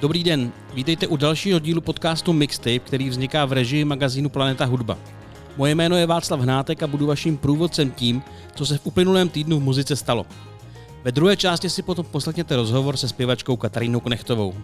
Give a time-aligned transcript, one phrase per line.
[0.00, 4.98] Dobrý den, vítejte u dalšího dílu podcastu Mixtape, který vzniká v režii magazínu Planeta Hudba.
[5.56, 8.22] Moje jméno je Václav Hnátek a budu vaším průvodcem tím,
[8.54, 10.26] co se v uplynulém týdnu v muzice stalo.
[11.04, 14.54] Ve druhé části si potom poslechněte rozhovor se zpěvačkou Katarínou Knechtovou.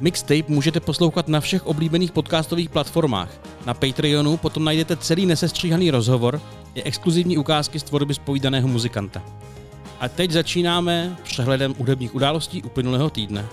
[0.00, 3.30] Mixtape můžete poslouchat na všech oblíbených podcastových platformách.
[3.66, 6.40] Na Patreonu potom najdete celý nesestříhaný rozhovor
[6.74, 9.22] i exkluzivní ukázky z tvorby spovídaného muzikanta.
[10.00, 13.44] A teď začínáme přehledem hudebních událostí uplynulého týdne.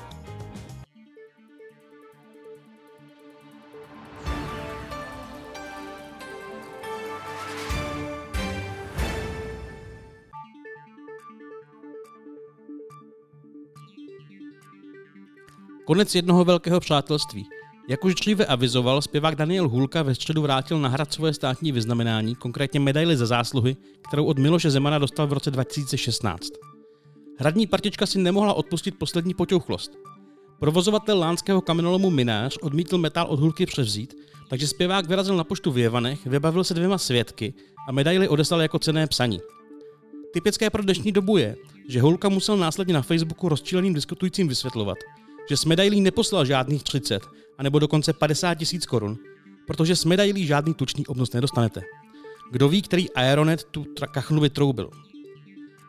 [15.86, 17.46] Konec jednoho velkého přátelství.
[17.90, 22.36] Jak už dříve avizoval, zpěvák Daniel Hulka ve středu vrátil na hrad svoje státní vyznamenání,
[22.36, 23.76] konkrétně medaili za zásluhy,
[24.08, 26.50] kterou od Miloše Zemana dostal v roce 2016.
[27.40, 29.92] Hradní partička si nemohla odpustit poslední poťouchlost.
[30.60, 34.14] Provozovatel lánského kamenolomu Minář odmítl metal od Hulky převzít,
[34.50, 37.54] takže zpěvák vyrazil na poštu v Jevanech, vybavil se dvěma svědky
[37.88, 39.40] a medaily odeslal jako cené psaní.
[40.34, 41.56] Typické pro dnešní dobu je,
[41.90, 44.98] že Hulka musel následně na Facebooku rozčíleným diskutujícím vysvětlovat,
[45.50, 47.24] že s medailí neposlal žádných 30,
[47.58, 49.18] anebo dokonce 50 tisíc korun,
[49.68, 51.82] protože s medailí žádný tučný obnos nedostanete.
[52.52, 54.90] Kdo ví, který Aeronet tu kachnu vytroubil.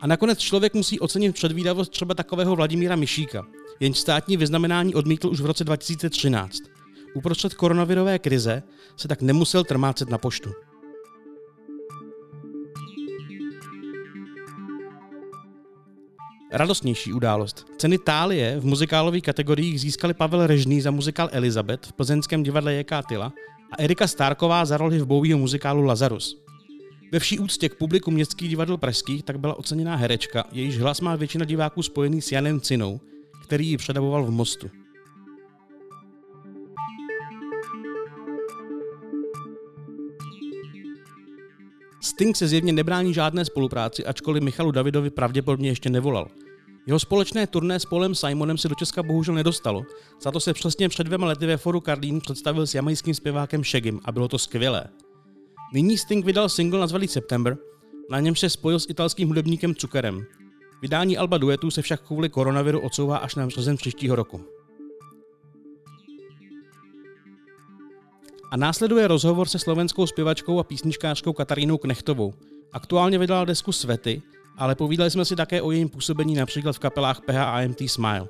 [0.00, 3.46] A nakonec člověk musí ocenit předvídavost třeba takového Vladimíra Mišíka,
[3.80, 6.62] jenž státní vyznamenání odmítl už v roce 2013.
[7.14, 8.62] Uprostřed koronavirové krize
[8.96, 10.50] se tak nemusel trmácet na poštu.
[16.52, 17.66] Radostnější událost.
[17.78, 23.02] Ceny Tálie v muzikálových kategoriích získali Pavel Režný za muzikál Elizabeth v plzeňském divadle J.K.
[23.02, 23.32] Tyla
[23.72, 26.42] a Erika Stárková za roli v Bowieho muzikálu Lazarus.
[27.12, 31.16] Ve vší úctě k publiku městských divadel pražských tak byla oceněná herečka, jejíž hlas má
[31.16, 33.00] většina diváků spojený s Janem Cinou,
[33.42, 34.70] který ji předavoval v Mostu.
[42.16, 46.28] Sting se zjevně nebrání žádné spolupráci, ačkoliv Michalu Davidovi pravděpodobně ještě nevolal.
[46.86, 49.82] Jeho společné turné s Polem Simonem se do Česka bohužel nedostalo,
[50.22, 54.00] za to se přesně před dvěma lety ve foru Karlín představil s jamajským zpěvákem Shagim
[54.04, 54.84] a bylo to skvělé.
[55.72, 57.56] Nyní Sting vydal single nazvaný September,
[58.10, 60.24] na něm se spojil s italským hudebníkem Cukerem.
[60.82, 64.55] Vydání alba duetů se však kvůli koronaviru odsouvá až na březen příštího roku.
[68.50, 72.34] A následuje rozhovor se slovenskou zpěvačkou a písničkářkou Katarínou Knechtovou.
[72.72, 74.22] Aktuálně vydala desku Svety,
[74.58, 78.28] ale povídali jsme si také o jejím působení například v kapelách PH AMT Smile.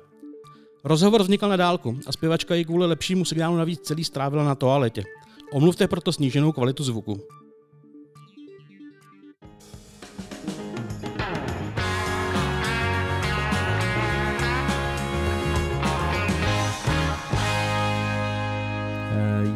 [0.83, 5.03] Rozhovor vznikal na dálku a zpěvačka ji kvůli lepšímu signálu navíc celý strávila na toaletě.
[5.51, 7.21] Omluvte proto sníženou kvalitu zvuku.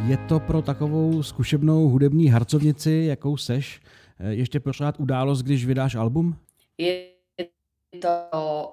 [0.08, 3.80] Je to pro takovou zkušebnou hudební harcovnici, jakou seš,
[4.28, 6.36] ještě pořád událost, když vydáš album?
[6.78, 7.06] Je
[8.02, 8.08] to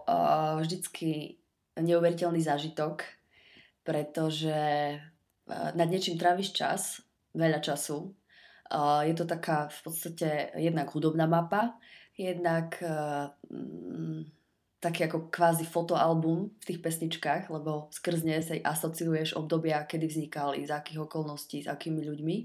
[0.09, 1.35] uh, vždycky
[1.79, 3.03] neuveriteľný zážitok,
[3.83, 4.57] pretože
[4.95, 7.01] uh, nad niečím tráviš čas,
[7.35, 8.15] veľa času.
[8.73, 11.77] Uh, je to taká v podstate jednak hudobná mapa,
[12.17, 13.29] jednak uh,
[14.79, 20.63] taký ako kvázi fotoalbum v tých pesničkách, lebo skrz ne sa asociuješ obdobia, kedy vznikali,
[20.63, 22.37] z akých okolností, s akými ľuďmi.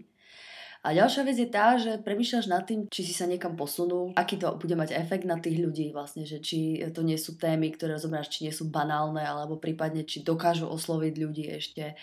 [0.85, 4.37] A ďalšia vec je tá, že premýšľaš nad tým, či si sa niekam posunul, aký
[4.37, 7.97] to bude mať efekt na tých ľudí vlastne, že či to nie sú témy, ktoré
[7.97, 11.97] rozoberáš, či nie sú banálne, alebo prípadne, či dokážu osloviť ľudí ešte,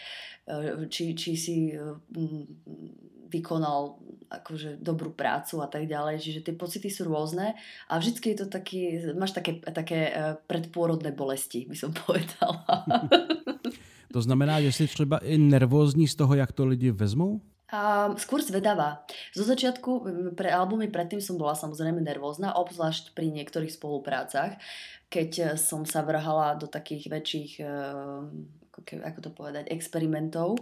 [0.49, 1.93] e, či, či si e,
[3.31, 3.95] vykonal
[4.31, 6.23] akože dobrú prácu a tak ďalej.
[6.23, 7.55] Čiže tie pocity sú rôzne
[7.87, 10.13] a vždycky je to taký, máš také, také e,
[10.47, 12.63] predpôrodné bolesti, by som povedala.
[14.11, 17.41] To znamená, že si třeba i nervózní z toho, jak to lidi vezmou?
[17.71, 19.07] Um, skôr zvedavá.
[19.31, 20.03] Zo začiatku
[20.35, 24.59] pre albumy predtým som bola samozrejme nervózna, obzvlášť pri niektorých spoluprácach,
[25.07, 28.27] keď eh, som sa vrhala do takých väčších, uh,
[29.07, 30.59] ako to povedať, experimentov.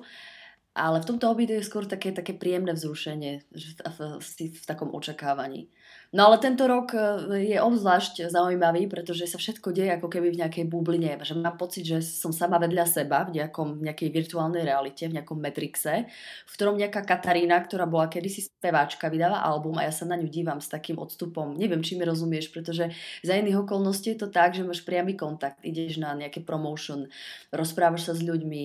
[0.75, 4.94] Ale v tomto období je skôr také, také príjemné vzrušenie v, v, v, v takom
[4.94, 5.71] očakávaní.
[6.09, 10.41] No ale tento rok e, je obzvlášť zaujímavý, pretože sa všetko deje ako keby v
[10.41, 11.13] nejakej bubline.
[11.21, 15.38] Že mám pocit, že som sama vedľa seba v nejakom, nejakej virtuálnej realite, v nejakom
[15.38, 16.09] Matrixe,
[16.50, 20.25] v ktorom nejaká Katarína, ktorá bola kedysi speváčka, vydáva album a ja sa na ňu
[20.25, 21.53] dívam s takým odstupom.
[21.53, 22.89] Neviem, či mi rozumieš, pretože
[23.21, 27.05] za iných okolností je to tak, že máš priamy kontakt, ideš na nejaké promotion,
[27.53, 28.63] rozprávaš sa s ľuďmi,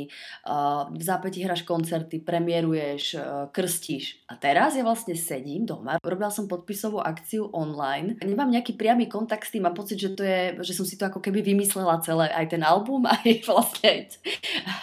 [0.97, 3.21] v zápäti hráš koncerty, premiéruješ,
[3.53, 4.25] krstíš.
[4.33, 8.15] A teraz ja vlastne sedím doma, robila som podpisovú akciu online.
[8.23, 11.09] Nemám nejaký priamy kontakt s tým, mám pocit, že, to je, že som si to
[11.09, 14.01] ako keby vymyslela celé, aj ten album, aj vlastne aj,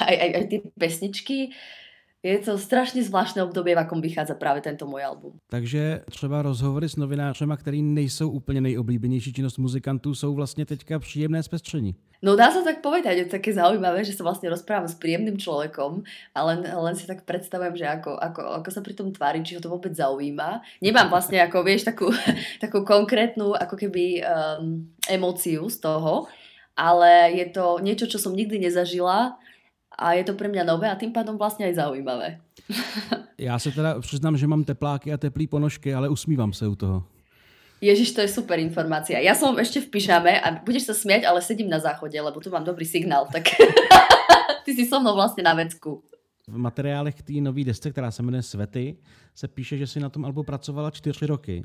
[0.04, 1.40] aj, aj, aj tie pesničky.
[2.24, 5.34] Je to strašně zvláštné období, v akom vychádza právě tento můj album.
[5.50, 11.44] Takže třeba rozhovory s novinářema, který nejsou úplně nejoblíbenější činnost muzikantů, jsou vlastně teďka příjemné
[11.44, 11.96] zpestření.
[12.22, 16.06] No dá sa tak povedať, je také zaujímavé, že sa vlastne rozprávam s príjemným človekom
[16.38, 19.58] a len, len si tak predstavujem, že ako, ako, ako sa pri tom tvári, či
[19.58, 20.62] ho to vôbec zaujíma.
[20.86, 22.14] Nemám vlastne ako, vieš, takú,
[22.64, 26.30] takú konkrétnu ako keby um, emóciu z toho,
[26.78, 29.42] ale je to niečo, čo som nikdy nezažila
[29.98, 32.40] a je to pre mňa nové a tým pádom vlastne aj zaujímavé.
[33.38, 37.04] Já se teda přiznám, že mám tepláky a teplý ponožky, ale usmívám se u toho.
[37.82, 39.18] Ježiš, to je super informácia.
[39.18, 42.54] Ja som ešte v pyžame a budeš sa smiať, ale sedím na záchode, lebo tu
[42.54, 43.58] mám dobrý signál, tak
[44.66, 46.06] ty si so mnou vlastne na vecku.
[46.46, 48.98] V materiálech k té nové desce, která se jmenuje Svety,
[49.34, 51.64] se píše, že si na tom albu pracovala čtyři roky,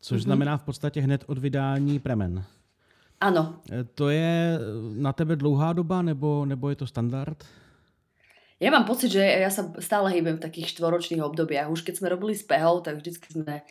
[0.00, 0.24] což mm-hmm.
[0.24, 2.44] znamená v podstatě hned od vydání Premen.
[3.20, 3.54] Ano.
[3.70, 4.58] E, to je
[4.94, 7.44] na tebe dlouhá doba, nebo, nebo je to standard?
[8.62, 11.66] Ja mám pocit, že ja sa stále hýbem v takých štvoročných obdobiach.
[11.66, 13.66] Už keď sme robili s Pehou, tak vždycky sme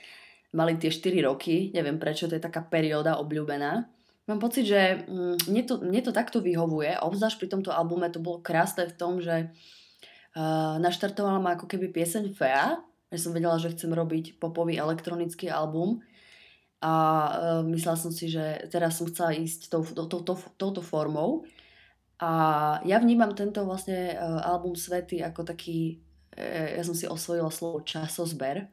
[0.51, 3.87] mali tie 4 roky, neviem prečo, to je taká perióda obľúbená.
[4.27, 8.19] Mám pocit, že mm, mne to, mne to takto vyhovuje, obzvlášť pri tomto albume to
[8.19, 12.83] bolo krásne v tom, že uh, naštartovala ma ako keby pieseň Fea,
[13.15, 16.03] že som vedela, že chcem robiť popový elektronický album.
[16.83, 20.83] A uh, myslela som si, že teraz som chcela ísť tou, to, to, to, touto
[20.83, 21.47] formou
[22.21, 22.31] a
[22.85, 25.97] ja vnímam tento vlastne uh, album Svety ako taký,
[26.37, 28.69] uh, ja som si osvojila slovo časozber,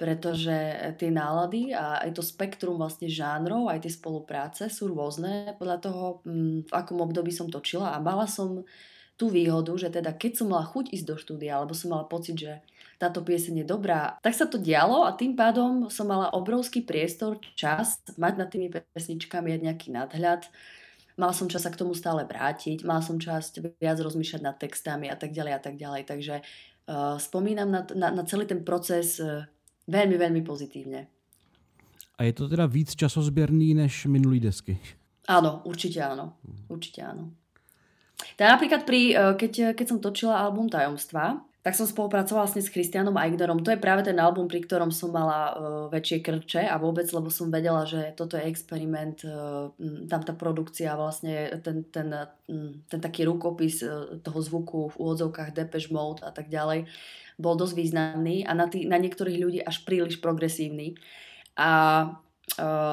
[0.00, 0.56] pretože
[0.96, 6.04] tie nálady a aj to spektrum vlastne žánrov, aj tie spolupráce sú rôzne podľa toho,
[6.24, 8.64] mm, v akom období som točila a mala som
[9.20, 12.34] tú výhodu, že teda keď som mala chuť ísť do štúdia, alebo som mala pocit,
[12.34, 12.58] že
[12.98, 17.38] táto pieseň je dobrá, tak sa to dialo a tým pádom som mala obrovský priestor,
[17.54, 20.50] čas mať nad tými pesničkami nejaký nadhľad.
[21.20, 25.12] Mala som čas sa k tomu stále vrátiť, mala som čas viac rozmýšľať nad textami
[25.12, 26.02] a tak ďalej a tak ďalej.
[26.08, 29.44] Takže uh, spomínam na, na, na celý ten proces uh,
[29.90, 31.10] Veľmi, veľmi pozitívne.
[32.16, 34.78] A je to teda víc časozbierný než minulý desky?
[35.26, 36.38] Áno, určite áno.
[36.70, 37.34] Určite áno.
[38.38, 42.74] Teda napríklad pri, eh, keď, keď som točila album Tajomstva, tak som spolupracovala vlastne s
[42.74, 43.62] Christianom Eignerom.
[43.62, 45.54] To je práve ten album, pri ktorom som mala uh,
[45.94, 49.70] väčšie krče a vôbec, lebo som vedela, že toto je experiment, uh,
[50.10, 52.10] tam tá produkcia, vlastne ten, ten,
[52.50, 56.90] um, ten taký rukopis uh, toho zvuku v úvodzovkách Depeche Mode a tak ďalej
[57.38, 60.98] bol dosť významný a na, tý, na niektorých ľudí až príliš progresívny.
[61.56, 62.04] A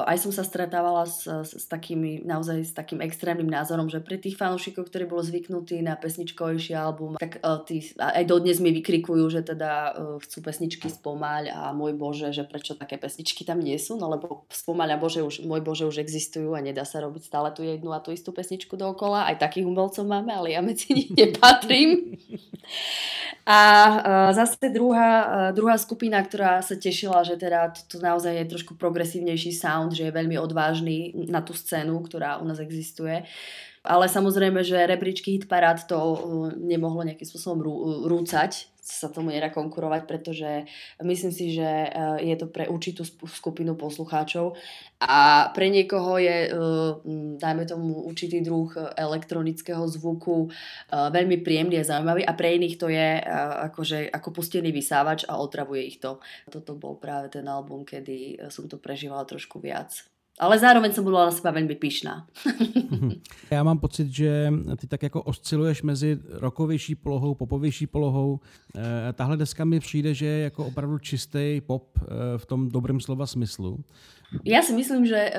[0.06, 4.16] aj som sa stretávala s, s, s takými, naozaj s takým extrémnym názorom, že pre
[4.16, 9.26] tých fanúšikov, ktorí boli zvyknutí na pesničkovejší album, tak uh, tí, aj dodnes mi vykrikujú,
[9.28, 13.76] že teda uh, chcú pesničky spomaľ a môj Bože, že prečo také pesničky tam nie
[13.76, 17.22] sú, no lebo spomaľ a Bože už, môj Bože už existujú a nedá sa robiť
[17.26, 20.94] stále tú jednu a tú istú pesničku dookola, aj takých umelcov máme, ale ja medzi
[20.94, 22.16] nich nepatrím.
[23.50, 28.30] A uh, zase druhá, uh, druhá skupina, ktorá sa tešila, že teda to, to naozaj
[28.30, 33.26] je trošku progresívnejší sound, že je veľmi odvážny na tú scénu, ktorá u nás existuje.
[33.80, 36.16] Ale samozrejme, že rebríčky hitparád to uh,
[36.52, 37.74] nemohlo nejakým spôsobom rú,
[38.04, 40.66] rúcať sa tomu nedá konkurovať, pretože
[41.04, 41.92] myslím si, že eh,
[42.26, 44.58] je to pre určitú skupinu poslucháčov
[45.00, 46.52] a pre niekoho je,
[47.40, 48.68] dajme tomu, určitý druh
[49.00, 50.52] elektronického zvuku
[50.92, 53.16] veľmi príjemný a zaujímavý a pre iných to je
[53.70, 56.20] akože, ako pustený vysávač a otravuje ich to.
[56.52, 60.09] Toto bol práve ten album, kedy som to prežívala trošku viac.
[60.40, 62.26] Ale zároveň jsem byla na sebe velmi pyšná.
[63.50, 68.40] Já mám pocit, že ty tak jako osciluješ mezi rokovější polohou, popovější polohou.
[68.76, 73.00] E, tahle deska mi přijde, že je jako opravdu čistý pop e, v tom dobrém
[73.00, 73.84] slova smyslu.
[74.44, 75.32] Já si myslím, že e,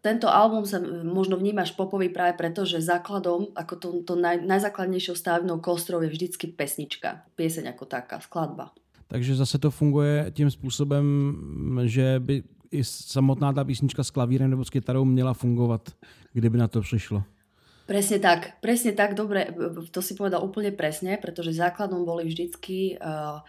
[0.00, 5.12] tento album sa možno vnímaš popový práve preto, že základom, ako to, to naj, najzákladnejšou
[5.12, 8.72] stavebnou kostrou je vždycky pesnička, pieseň ako taká, skladba.
[9.08, 11.04] Takže zase to funguje tím způsobem,
[11.84, 12.42] že by
[12.74, 15.94] i samotná ta písnička s klavírem nebo s kytarou měla fungovat,
[16.32, 17.22] kdyby na to přišlo.
[17.84, 19.52] Presne tak, presne tak, dobre,
[19.92, 23.44] to si povedal úplne presne, pretože základom boli vždycky uh,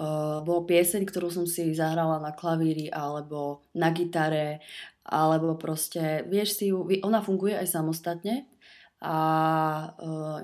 [0.00, 4.64] uh, bol pieseň, ktorú som si zahrala na klavíri alebo na gitare,
[5.04, 8.48] alebo proste, vieš si ju, ona funguje aj samostatne
[9.04, 9.16] a
[9.92, 10.40] uh,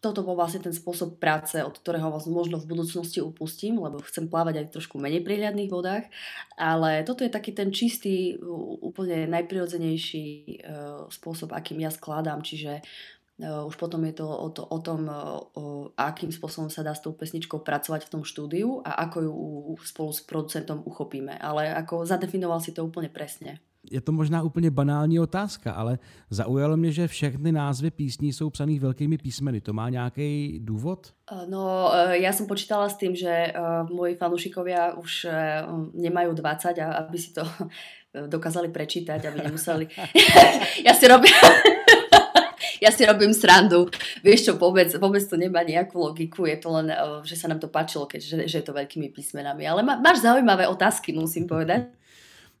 [0.00, 4.32] toto bol vlastne ten spôsob práce, od ktorého vás možno v budúcnosti upustím, lebo chcem
[4.32, 6.08] plávať aj v trošku menej prihľadných vodách,
[6.56, 8.40] ale toto je taký ten čistý,
[8.80, 10.26] úplne najprirodzenejší
[10.64, 12.80] uh, spôsob, akým ja skladám, čiže
[13.40, 17.16] už potom je to o, to, o tom, o, akým spôsobom sa dá s tou
[17.16, 19.34] pesničkou pracovať v tom štúdiu a ako ju
[19.80, 21.40] spolu s producentom uchopíme.
[21.40, 23.56] Ale ako zadefinoval si to úplne presne
[23.90, 25.98] je to možná úplně banální otázka, ale
[26.30, 29.60] zaujalo mě, že všechny názvy písní jsou psaný velkými písmeny.
[29.60, 31.12] To má nějaký důvod?
[31.48, 33.50] No, e, ja som počítala s tým, že e,
[33.86, 35.30] moji fanúšikovia už
[35.94, 37.46] nemajú 20 a aby si to
[38.34, 39.84] dokázali prečítať, aby nemuseli...
[40.86, 41.30] ja si robím...
[42.84, 43.86] ja si robím srandu.
[44.24, 46.90] Vieš čo, vôbec, vôbec to nemá nejakú logiku, je to len,
[47.22, 49.68] že sa nám to páčilo, keďže že je to veľkými písmenami.
[49.68, 51.99] Ale má, máš zaujímavé otázky, musím povedať.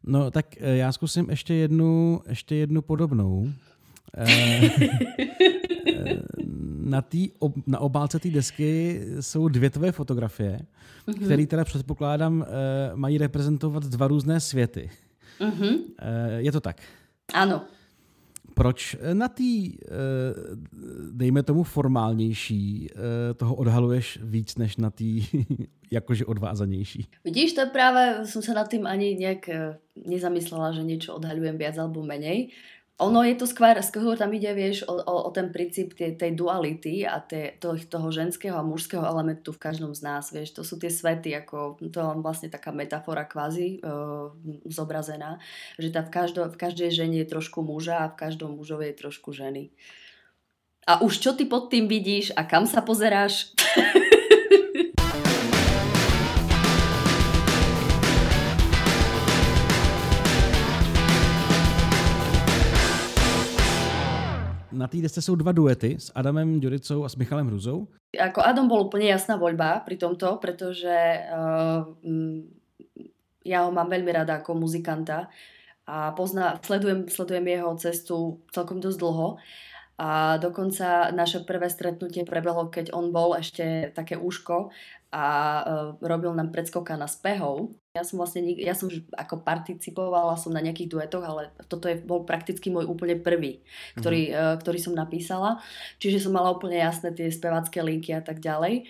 [0.06, 3.52] No tak eh, já zkusím ještě jednu, ještě jednu podobnou.
[4.16, 4.70] Eh,
[5.88, 6.22] eh,
[6.78, 10.60] na, tý, ob, na obálce té desky jsou dvě tvoje fotografie,
[11.08, 11.24] mm-hmm.
[11.24, 12.46] které teda předpokládám
[12.94, 14.90] mají reprezentovat dva různé světy.
[15.40, 15.78] Mm-hmm.
[16.36, 16.76] Je to tak?
[17.34, 17.62] Ano.
[18.60, 19.72] Proč na té,
[21.12, 22.88] dejme tomu, formálnější
[23.36, 25.04] toho odhaluješ víc než na té
[25.90, 27.08] jakože odvázanější?
[27.24, 29.48] Vidíš, to práve som sa nad tým ani nejak
[29.96, 32.52] nezamyslela, že niečo odhaľujem viac alebo menej.
[33.00, 36.36] Ono je to skôr, skôr tam ide, vieš, o, o, o ten princíp tej, tej
[36.36, 40.62] duality a tej, to, toho ženského a mužského elementu v každom z nás, vieš, to
[40.62, 43.88] sú tie svety, ako to je vlastne taká metafora kvázi e,
[44.68, 45.40] zobrazená,
[45.80, 49.00] že tá v, každo, v každej žene je trošku muža a v každom mužovi je
[49.00, 49.72] trošku ženy.
[50.84, 53.56] A už čo ty pod tým vidíš a kam sa pozeráš?
[64.90, 67.86] té desce jsou dva duety s Adamem Ďuricou a s Michalem Hruzou.
[68.10, 70.90] Ako Adam bol úplne jasná voľba pri tomto, pretože
[71.30, 71.86] uh,
[73.46, 75.30] ja ho mám veľmi rada ako muzikanta
[75.86, 79.38] a pozná, sledujem, sledujem jeho cestu celkom dosť dlho.
[80.00, 84.72] A dokonca naše prvé stretnutie prebehlo, keď on bol ešte také úško
[85.12, 85.24] a
[85.60, 87.76] uh, robil nám predskoka na spehov.
[87.92, 92.24] Ja som vlastne, ja som ako participovala som na nejakých duetoch, ale toto je, bol
[92.24, 93.60] prakticky môj úplne prvý,
[94.00, 94.56] ktorý, mm-hmm.
[94.64, 95.60] ktorý som napísala.
[96.00, 98.88] Čiže som mala úplne jasné tie spevacké linky a tak ďalej.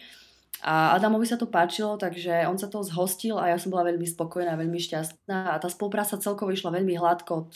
[0.60, 4.04] A Adamovi sa to páčilo, takže on sa toho zhostil a ja som bola veľmi
[4.04, 7.48] spokojná, veľmi šťastná a tá spolupráca celkovo išla veľmi hladko.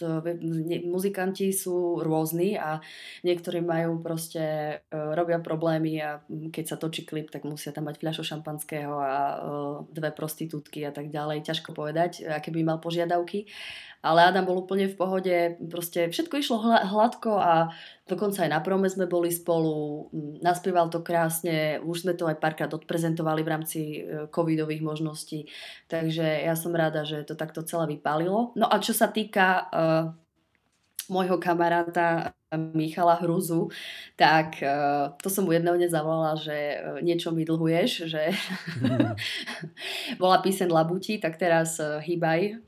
[0.89, 2.81] Muzikanti sú rôzni a
[3.21, 4.41] niektorí majú proste,
[4.89, 9.13] e, robia problémy a keď sa točí klip, tak musia tam mať fľašu šampanského a
[9.13, 9.37] e,
[9.93, 11.45] dve prostitútky a tak ďalej.
[11.45, 13.45] Ťažko povedať, aké by mal požiadavky
[14.05, 15.37] ale Adam bol úplne v pohode,
[15.73, 17.73] proste všetko išlo hladko a
[18.05, 20.13] dokonca aj na prome sme boli spolu,
[20.45, 25.49] naspieval to krásne, už sme to aj párkrát odprezentovali v rámci e, covidových možností,
[25.89, 28.53] takže ja som rada, že to takto celé vypálilo.
[28.61, 30.13] No a čo sa týka uh,
[31.09, 33.69] môjho kamaráta Michala Hruzu,
[34.15, 34.63] tak
[35.21, 38.31] to som mu jedného dne zavolala, že niečo mi dlhuješ, že
[40.23, 42.63] bola písen Labuti, tak teraz hýbaj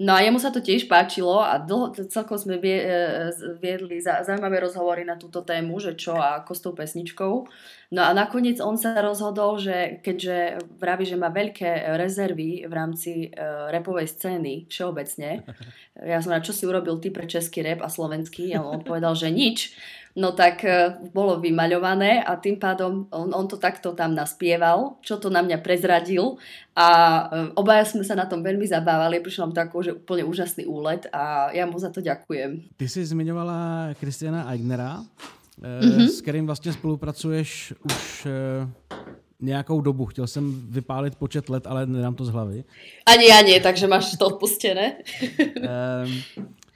[0.00, 3.28] No a jemu sa to tiež páčilo a dlho, celkom sme vie, e,
[3.60, 7.34] viedli zaujímavé rozhovory na túto tému, že čo a ako s tou pesničkou.
[7.92, 13.28] No a nakoniec on sa rozhodol, že keďže vraví, že má veľké rezervy v rámci
[13.28, 15.44] uh, repovej scény všeobecne,
[16.14, 19.12] ja som na čo si urobil ty pre český rep a slovenský a on povedal,
[19.12, 19.74] že nič,
[20.16, 25.16] no tak uh, bolo vymaľované a tým pádom on, on to takto tam naspieval, čo
[25.18, 26.38] to na mňa prezradil
[26.74, 30.24] a uh, obaja sme sa na tom veľmi zabávali, prišlo nám to ako, že úplne
[30.24, 32.74] úžasný úlet a ja mu za to ďakujem.
[32.76, 35.02] Ty si zmiňovala Kristiana Eignera,
[35.62, 36.08] mm-hmm.
[36.08, 38.26] s kterým vlastně spolupracuješ už
[39.40, 40.06] nějakou dobu.
[40.06, 42.64] Chtěl jsem vypálit počet let, ale nedám to z hlavy.
[43.06, 44.96] Ani já nie, takže máš to odpustené.
[45.62, 46.12] Ehm,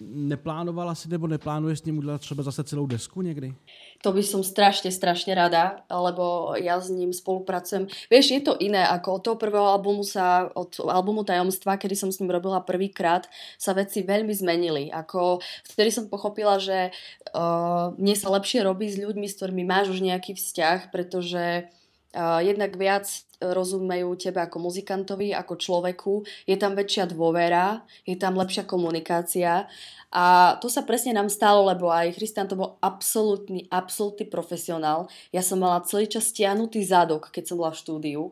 [0.01, 3.55] neplánovala si nebo neplánuješ s ním udělat třeba zase celou desku někdy?
[4.03, 7.89] To by som strašne, strašne rada, lebo ja s ním spolupracujem.
[8.13, 12.13] Vieš, je to iné, ako od toho prvého albumu sa, od albumu Tajomstva, kedy som
[12.13, 13.25] s ním robila prvýkrát,
[13.57, 14.93] sa veci veľmi zmenili.
[14.93, 16.93] Ako vtedy som pochopila, že
[17.33, 21.73] uh, mne sa lepšie robí s ľuďmi, s ktorými máš už nejaký vzťah, pretože
[22.16, 23.11] jednak viac
[23.42, 26.14] rozumejú tebe ako muzikantovi, ako človeku,
[26.49, 29.66] je tam väčšia dôvera, je tam lepšia komunikácia
[30.14, 35.11] a to sa presne nám stalo, lebo aj Christian to bol absolútny, absolútny profesionál.
[35.35, 38.23] Ja som mala celý čas stiahnutý zadok, keď som bola v štúdiu.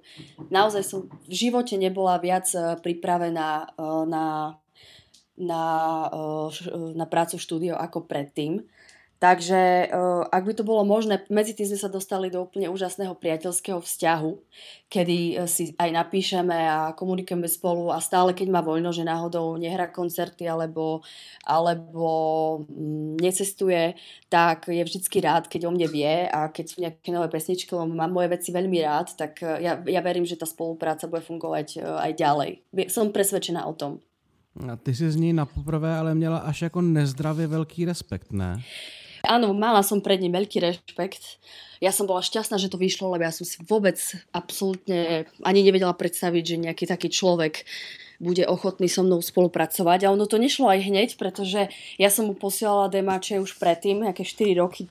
[0.46, 4.54] Naozaj som v živote nebola viac eh, pripravená eh, na,
[5.34, 5.62] na,
[6.06, 8.62] eh, na prácu v štúdiu ako predtým.
[9.22, 13.14] Takže uh, ak by to bolo možné, medzi tým sme sa dostali do úplne úžasného
[13.14, 14.34] priateľského vzťahu,
[14.90, 19.54] kedy uh, si aj napíšeme a komunikujeme spolu a stále, keď má voľno, že náhodou
[19.54, 21.06] nehrá koncerty alebo,
[21.46, 22.10] alebo
[22.66, 23.94] um, necestuje,
[24.26, 28.10] tak je vždycky rád, keď o mne vie a keď nejaké nové pesničky, lebo mám
[28.10, 32.12] moje veci veľmi rád, tak uh, ja, ja verím, že tá spolupráca bude fungovať aj
[32.18, 32.50] ďalej.
[32.90, 34.02] Som presvedčená o tom.
[34.66, 38.58] A ty si z ní na poprvé ale měla až jako nezdravě velký respekt, ne?
[39.22, 41.38] Áno, mala som pred ním veľký rešpekt.
[41.78, 43.98] Ja som bola šťastná, že to vyšlo, lebo ja som si vôbec
[44.34, 47.62] absolútne ani nevedela predstaviť, že nejaký taký človek
[48.22, 50.06] bude ochotný so mnou spolupracovať.
[50.06, 54.22] A ono to nešlo aj hneď, pretože ja som mu posielala demáče už predtým, nejaké
[54.22, 54.86] 4 roky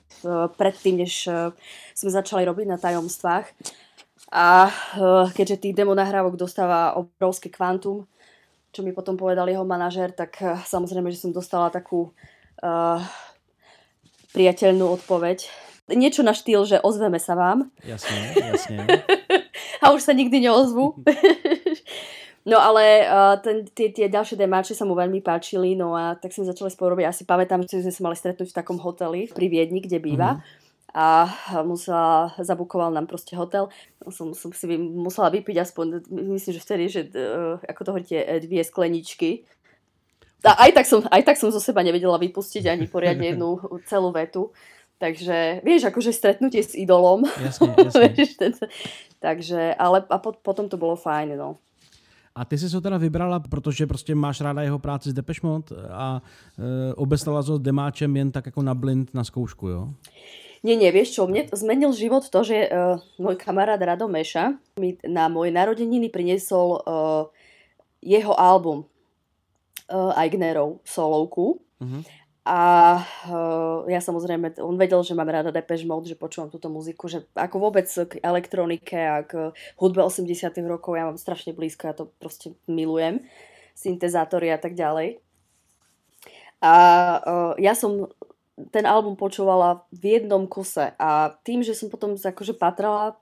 [0.60, 1.56] predtým, než e,
[1.96, 3.46] sme začali robiť na tajomstvách.
[4.36, 4.72] A e,
[5.32, 8.04] keďže tých demo nahrávok dostáva obrovské kvantum,
[8.68, 13.04] čo mi potom povedal jeho manažer, tak samozrejme, že som dostala takú uh,
[14.32, 15.48] priateľnú odpoveď.
[15.92, 17.68] Niečo na štýl, že ozveme sa vám.
[17.84, 18.76] Jasne, jasne.
[19.84, 20.96] a už sa nikdy neozvu.
[22.50, 26.32] no ale uh, ten, tie, tie ďalšie demáče sa mu veľmi páčili, no a tak
[26.32, 27.06] sme začali spolu robiť.
[27.12, 30.40] Asi pamätám, že sme sa mali stretnúť v takom hoteli pri Viedni, kde býva.
[30.40, 30.60] Mm-hmm
[30.92, 31.32] a
[31.64, 33.72] musela, zabukoval nám proste hotel.
[34.12, 36.04] Som, som si musela vypiť aspoň,
[36.36, 39.48] myslím, že vtedy, že uh, ako to hovoríte, dvie skleničky
[40.50, 44.50] aj tak, som, aj tak som zo seba nevedela vypustiť ani poriadne jednu celú vetu.
[44.98, 47.26] Takže, vieš, akože stretnutie s idolom.
[47.26, 48.06] Jasne, jasne.
[48.14, 48.54] vieš, ten,
[49.18, 51.58] takže, ale a pot, potom to bolo fajn, no.
[52.32, 55.76] A ty si ho teda vybrala, protože prostě máš ráda jeho práci s Depeche Mode
[55.90, 56.22] a
[56.58, 59.92] e, obeslala ho s demáčem jen tak jako na blind na zkoušku, jo?
[60.62, 64.94] Nie, nie, vieš čo, mne zmenil život to, že uh, môj kamarát Rado Meša mi
[65.02, 67.26] na moje narodeniny priniesol uh,
[67.98, 68.86] jeho album
[69.92, 71.60] uh, Aignerov solovku.
[71.78, 72.02] Uh-huh.
[72.42, 72.98] A
[73.30, 77.22] uh, ja samozrejme, on vedel, že mám rada Depeche Mode, že počúvam túto muziku, že
[77.38, 82.10] ako vôbec k elektronike a k hudbe 80 rokov ja mám strašne blízko, ja to
[82.18, 83.22] proste milujem,
[83.78, 85.22] syntezátory a tak ďalej.
[86.62, 86.74] A
[87.22, 88.10] uh, ja som
[88.52, 93.16] ten album počúvala v jednom kuse a tým, že som potom akože patrala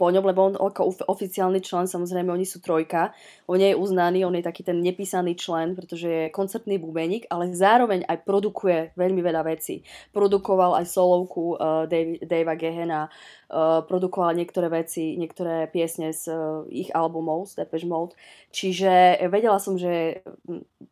[0.00, 3.12] po ňom, lebo on ako oficiálny člen, samozrejme oni sú trojka,
[3.44, 8.08] on je uznaný, on je taký ten nepísaný člen, pretože je koncertný bubeník, ale zároveň
[8.08, 9.84] aj produkuje veľmi veľa vecí.
[10.16, 13.39] Produkoval aj solovku uh, Dave, Davea Gehena, uh,
[13.86, 18.14] produkoval niektoré veci, niektoré piesne z uh, ich albumov, z Depeche Mode,
[18.54, 20.22] čiže vedela som, že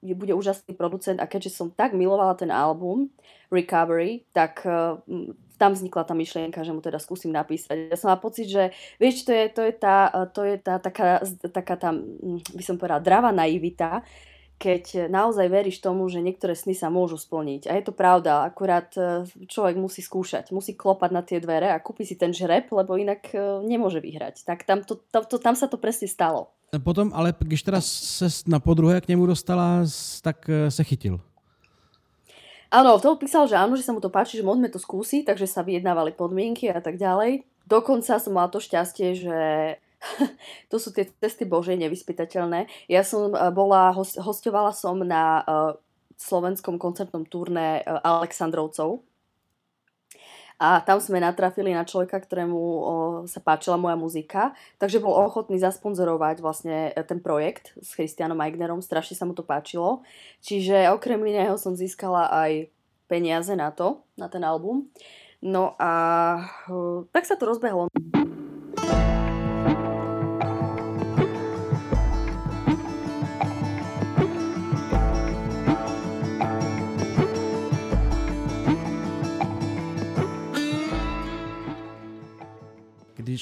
[0.02, 3.14] bude úžasný producent a keďže som tak milovala ten album,
[3.48, 4.98] Recovery, tak uh,
[5.58, 7.90] tam vznikla tá myšlienka, že mu teda skúsim napísať.
[7.90, 8.70] Ja som mala pocit, že
[9.02, 11.18] vieš, to je, to je tá, to je tá taká,
[11.50, 11.90] taká tá,
[12.54, 14.06] by som povedala, dravá naivita,
[14.58, 17.70] keď naozaj veríš tomu, že niektoré sny sa môžu splniť.
[17.70, 21.78] A je to pravda, akurát e, človek musí skúšať, musí klopať na tie dvere a
[21.78, 23.30] kúpi si ten žreb, lebo inak
[23.62, 24.42] nemôže vyhrať.
[24.42, 26.50] Tak tam, to, tam, to, tam sa to presne stalo.
[26.84, 29.86] Potom, ale když teda se na podruhé k němu dostala,
[30.22, 31.20] tak se chytil.
[32.68, 35.48] Áno, to písal, že áno, že sa mu to páči, že môžeme to skúsiť, takže
[35.48, 37.48] sa vyjednávali podmienky a tak ďalej.
[37.64, 39.36] Dokonca som mala to šťastie, že
[40.70, 42.88] to sú tie cesty Bože nevyspytateľné.
[42.90, 45.74] Ja som e, bola, host, hostovala som na uh,
[46.18, 49.02] slovenskom koncertnom turné uh, Aleksandrovcov,
[50.58, 52.94] a tam sme natrafili na človeka, ktorému o,
[53.30, 58.82] sa páčila moja muzika, takže bol ochotný zasponzorovať vlastne e, ten projekt s Christianom Eignerom,
[58.82, 60.02] strašne sa mu to páčilo.
[60.42, 62.74] Čiže okrem iného som získala aj
[63.06, 64.90] peniaze na to, na ten album.
[65.38, 66.42] No a
[67.14, 67.86] tak sa to rozbehlo.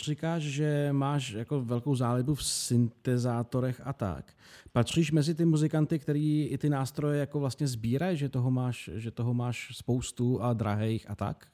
[0.07, 4.33] Říkáš, že máš jako velkou zálibu v syntezátorech a tak,
[4.73, 9.11] patříš mezi ty muzikanty, který i ty nástroje jako vlastně sbírají, že toho máš, že
[9.11, 11.47] toho máš spoustu a drahých a tak?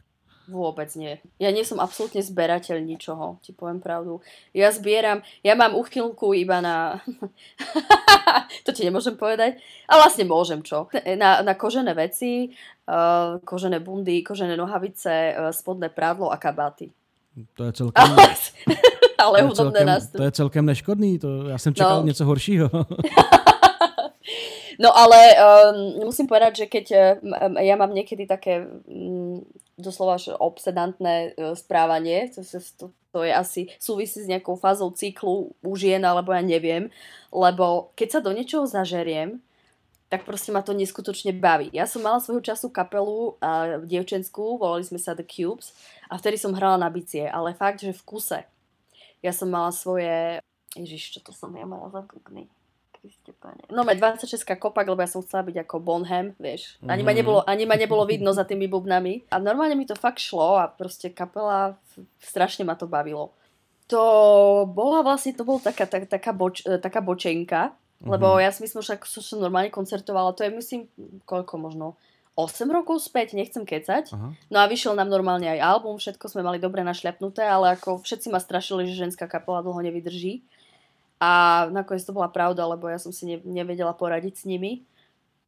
[0.51, 1.23] Vôbec nie.
[1.39, 4.19] Ja nie som absolútne zberateľ ničoho, ti poviem pravdu.
[4.51, 6.99] Ja zbieram, ja mám uchylku iba na...
[8.67, 10.91] to ti nemôžem povedať, ale vlastne môžem čo.
[11.15, 12.51] Na, na kožené veci,
[12.91, 16.91] uh, kožené bundy, kožené nohavice, uh, spodné prádlo a kabáty.
[17.55, 18.17] To je celkem...
[19.19, 22.07] ale to je celkem, to je celkem neškodný, to, já jsem čekal no.
[22.07, 22.71] něco horšího.
[24.81, 26.93] no ale um, musím povedať, že keď
[27.23, 29.47] um, ja mám niekedy také um,
[29.79, 32.43] doslova obsedantné uh, správanie, to,
[32.77, 36.91] to, to je asi súvisí s nejakou fázou cyklu u žien, alebo ja neviem,
[37.33, 39.39] lebo keď sa do niečoho zažeriem,
[40.13, 41.73] tak proste ma to neskutočne baví.
[41.73, 45.73] Ja som mala svojho času kapelu uh, dievčenskú, volali sme sa The Cubes
[46.13, 48.45] a vtedy som hrala na bicie, ale fakt, že v kuse.
[49.25, 50.45] Ja som mala svoje...
[50.77, 52.53] Ježiš, čo to som ja mala za kukny?
[53.73, 56.79] No, 26 kopak, lebo ja som chcela byť ako Bonham, vieš.
[56.87, 57.09] Ani, mm-hmm.
[57.09, 57.19] ma mhm.
[57.19, 59.27] nebolo, ani ma nebolo vidno za tými bubnami.
[59.33, 61.75] A normálne mi to fakt šlo a proste kapela,
[62.23, 63.35] strašne ma to bavilo.
[63.91, 64.05] To
[64.71, 68.11] bola vlastne, to bola taká, tak, taká, boč, taká bočenka, mm-hmm.
[68.11, 70.81] lebo ja si myslím, ako som normálne koncertovala, to je myslím,
[71.25, 71.87] koľko možno,
[72.33, 74.17] 8 rokov späť, nechcem kecať.
[74.17, 74.33] Aha.
[74.49, 78.33] No a vyšiel nám normálne aj album, všetko sme mali dobre našľapnuté, ale ako všetci
[78.33, 80.41] ma strašili, že ženská kapela dlho nevydrží.
[81.21, 84.83] A nakoniec to bola pravda, lebo ja som si ne, nevedela poradiť s nimi.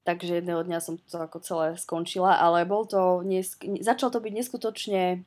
[0.05, 4.33] Takže jedného dňa som to ako celé skončila, ale bol to, nesk- začal to byť
[4.37, 5.25] neskutočne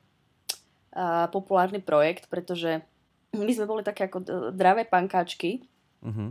[0.94, 2.86] uh, populárny projekt, pretože
[3.34, 4.22] my sme boli také ako
[4.54, 5.66] dravé pankáčky.
[6.06, 6.30] Uh-huh.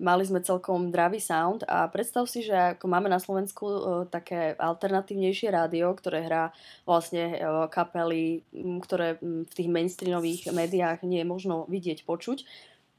[0.00, 4.56] Mali sme celkom dravý sound a predstav si, že ako máme na Slovensku uh, také
[4.56, 6.50] alternatívnejšie rádio, ktoré hrá
[6.88, 8.40] vlastne uh, kapely,
[8.80, 12.48] ktoré v tých mainstreamových médiách nie je možno vidieť, počuť,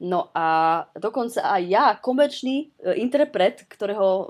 [0.02, 4.26] No a dokonca aj ja, komerčný e, interpret, ktorého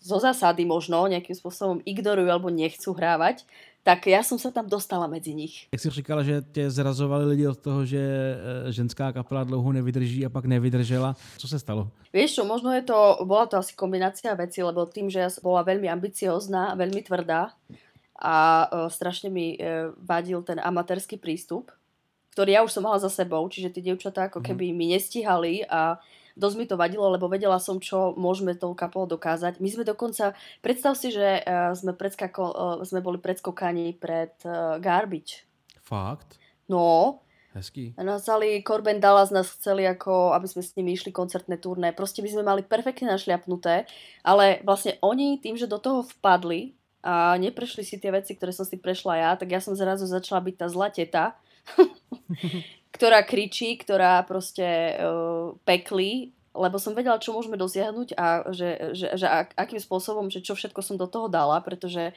[0.00, 3.48] zo zásady možno nejakým spôsobom ignorujú alebo nechcú hrávať,
[3.80, 5.66] tak ja som sa tam dostala medzi nich.
[5.72, 10.26] Jak si říkala, že tě zrazovali lidi od toho, že e, ženská kapela dlouho nevydrží
[10.26, 11.16] a pak nevydržela.
[11.38, 11.88] Co se stalo?
[12.12, 15.62] Vieš čo, možno je to, bola to asi kombinácia veci, lebo tým, že ja bola
[15.62, 17.54] veľmi ambiciozná, veľmi tvrdá
[18.20, 21.72] a uh, strašne mi uh, vadil ten amatérsky prístup,
[22.36, 24.46] ktorý ja už som mala za sebou, čiže tie dievčatá ako mhm.
[24.52, 25.96] keby mi nestihali a
[26.40, 29.60] dosť mi to vadilo, lebo vedela som, čo môžeme tou kapelou dokázať.
[29.60, 30.32] My sme dokonca,
[30.64, 35.44] predstav si, že uh, sme, predskako, uh, sme boli predskokaní pred uh, Garbage.
[35.84, 36.40] Fakt?
[36.64, 37.20] No.
[37.50, 37.98] Hezký.
[37.98, 41.90] Nazali Corben Dallas nás chceli, ako, aby sme s nimi išli koncertné turné.
[41.90, 43.90] Proste by sme mali perfektne našliapnuté,
[44.22, 48.62] ale vlastne oni tým, že do toho vpadli a neprešli si tie veci, ktoré som
[48.62, 51.24] si prešla ja, tak ja som zrazu začala byť tá zlateta.
[52.90, 59.06] ktorá kričí, ktorá proste uh, peklí, lebo som vedela, čo môžeme dosiahnuť a že, že,
[59.14, 62.10] že ak, akým spôsobom, že čo všetko som do toho dala, pretože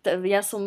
[0.00, 0.62] t- ja som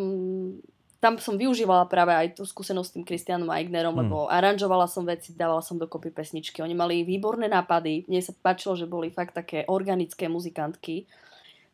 [1.04, 4.02] tam som využívala práve aj tú skúsenosť s tým Kristianom Eignerom, hmm.
[4.02, 6.66] lebo aranžovala som veci, dávala som dokopy pesničky.
[6.66, 11.06] Oni mali výborné nápady, mne sa páčilo, že boli fakt také organické muzikantky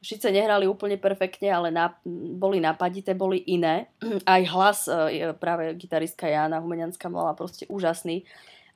[0.02, 1.94] síce nehrali úplne perfektne, ale na,
[2.36, 3.88] boli napadité, boli iné.
[4.26, 8.26] Aj hlas e, práve gitaristka Jana Humenianská mala proste úžasný,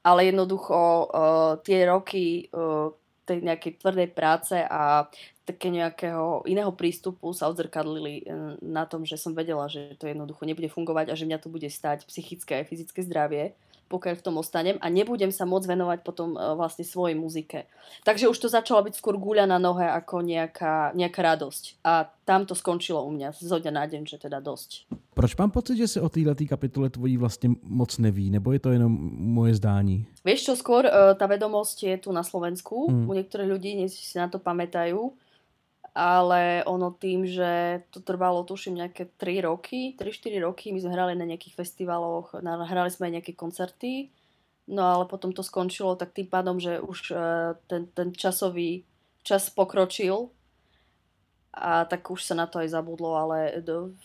[0.05, 2.93] ale jednoducho uh, tie roky uh,
[3.25, 5.09] tej nejakej tvrdej práce a
[5.49, 8.25] také nejakého iného prístupu sa odzrkadlili
[8.61, 11.65] na tom, že som vedela, že to jednoducho nebude fungovať a že mňa to bude
[11.65, 13.57] stať psychické a fyzické zdravie
[13.89, 17.69] pokiaľ v tom ostanem a nebudem sa môcť venovať potom e, vlastne svojej muzike.
[18.01, 21.85] Takže už to začalo byť skôr guľa na nohe ako nejaká, nejaká radosť.
[21.85, 24.89] A tam to skončilo u mňa zo dňa na deň, že teda dosť.
[25.15, 28.69] Proč mám pocit, že se o této kapitole tvojí vlastně moc neví, nebo je to
[28.71, 30.05] jenom moje zdání?
[30.25, 32.89] Vieš čo, skôr e, tá vedomosť je tu na Slovensku.
[32.89, 33.05] Hmm.
[33.09, 35.13] U niektorých ľudí, nie si na to pamätajú
[35.95, 41.13] ale ono tým, že to trvalo tuším nejaké 3 roky, 3-4 roky, my sme hrali
[41.15, 44.11] na nejakých festivaloch, hrali sme aj nejaké koncerty,
[44.67, 48.83] no ale potom to skončilo tak tým pádom, že už uh, ten, ten časový
[49.23, 50.29] čas pokročil.
[51.55, 53.95] A tak už sa na to aj zabudlo, ale do,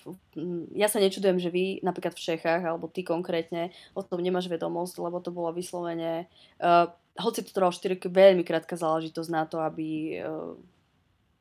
[0.71, 5.03] ja sa nečudujem, že vy napríklad v Čechách, alebo ty konkrétne, o tom nemáš vedomosť,
[5.03, 6.31] lebo to bolo vyslovene,
[6.63, 6.87] uh,
[7.19, 10.55] hoci to trvalo 4 roky, veľmi krátka záležitosť na to, aby uh,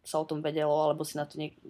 [0.09, 1.61] sa o tom vedelo, alebo si na to niek-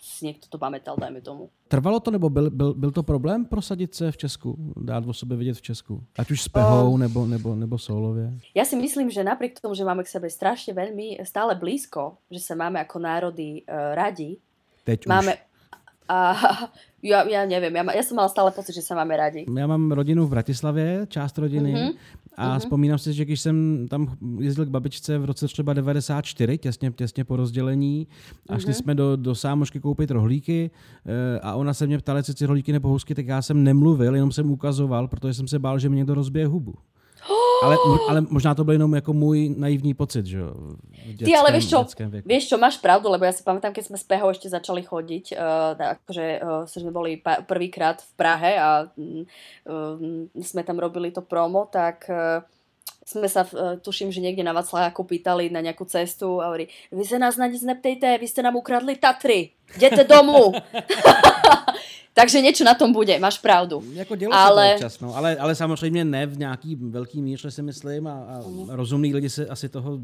[0.00, 1.52] si niekto to pamätal, dajme tomu.
[1.68, 4.56] Trvalo to, nebo byl, byl, byl to problém prosadit se v Česku?
[4.76, 6.04] Dát o sebe vidět v Česku?
[6.18, 8.32] Ať už s Pehou, um, nebo, nebo, nebo solově?
[8.56, 12.40] Ja si myslím, že napriek tomu, že máme k sebe strašne veľmi stále blízko, že
[12.40, 14.40] sa máme ako národy uh, radi,
[14.84, 15.40] Teď máme, už.
[16.10, 16.34] A
[17.10, 19.46] ja, ja neviem, ja, ja som mala stále pocit, že sa máme radi.
[19.46, 21.74] Já mám rodinu v Bratislavě, část rodiny.
[21.74, 21.92] Mm-hmm.
[22.36, 22.58] A mm-hmm.
[22.58, 27.24] vzpomínám si, že když jsem tam jezdil k babičce v roce třeba 94, těsně, těsně
[27.24, 28.06] po rozdělení,
[28.48, 28.76] a šli mm-hmm.
[28.76, 30.70] jsme do, do sámošky koupit rohlíky
[31.06, 34.32] eh, a ona se mě ptala, jestli chci nebo housky, tak já jsem nemluvil, jenom
[34.32, 36.74] jsem ukazoval, protože jsem se bál, že mi někdo rozbije hubu.
[37.62, 37.76] Ale,
[38.08, 40.54] ale možná to byl jenom jako můj naivní pocit, že jo.
[41.18, 41.78] Ty, ale vieš čo,
[42.24, 45.34] vieš čo, máš pravdu, lebo ja si pamätám, keď sme s Pehou ešte začali chodiť,
[45.34, 47.18] uh, akože uh, sme boli
[47.48, 49.96] prvýkrát v Prahe a uh,
[50.38, 52.46] sme tam robili to promo, tak uh,
[53.10, 53.42] sme sa,
[53.82, 57.50] tuším, že niekde na Vaclaváku pýtali na nejakú cestu a hovorí, vy sa nás na
[57.50, 60.52] nic neptejte, vy ste nám ukradli Tatry, idete domů.
[62.10, 63.80] Takže niečo na tom bude, máš pravdu.
[63.94, 64.66] Jako dělo ale...
[64.66, 65.16] se to občas, no.
[65.16, 68.66] ale, ale samozřejmě ne v nějaký velký míře si myslím a, a uh-huh.
[68.68, 69.98] rozumní lidi si asi toho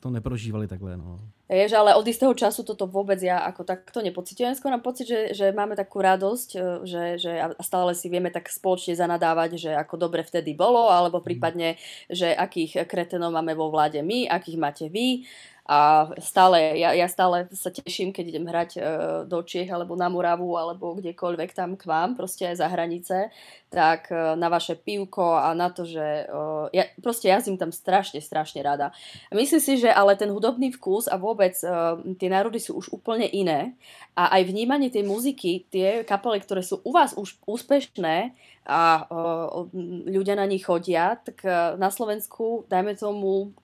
[0.00, 0.96] to neprožívali takhle.
[0.96, 1.18] No.
[1.48, 4.54] Jež, ale od istého času toto vôbec ja ako takto nepocitujem.
[4.54, 8.46] Skôr mám pocit, že, že máme takú radosť, e, že, že stále si vieme tak
[8.50, 11.24] spoločne zanadávať, že ako dobre vtedy bolo, alebo mhm.
[11.24, 11.68] prípadne,
[12.06, 15.26] že akých kretenov máme vo vláde my, akých máte vy
[15.66, 18.80] a stále, ja, ja stále sa teším, keď idem hrať e,
[19.26, 23.34] do Čiech alebo na Moravu alebo kdekoľvek tam k vám, proste aj za hranice,
[23.66, 26.24] tak e, na vaše pivko a na to, že e,
[26.70, 28.94] ja proste jazdím tam strašne, strašne rada.
[29.34, 31.66] Myslím si, že ale ten hudobný vkus a vôbec e,
[32.14, 33.74] tie národy sú už úplne iné
[34.14, 39.70] a aj vnímanie tej muziky, tie kapely, ktoré sú u vás už úspešné, a uh,
[40.10, 43.54] ľudia na nich chodia, tak uh, na Slovensku, dajme tomu,